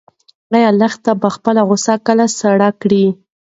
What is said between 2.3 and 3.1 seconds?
سړه کړي؟